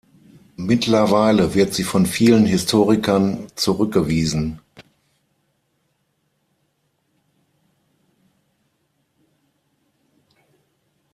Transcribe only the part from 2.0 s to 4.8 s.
vielen Historikern zurückgewiesen.